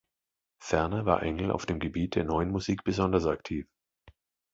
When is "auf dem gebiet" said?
1.51-2.15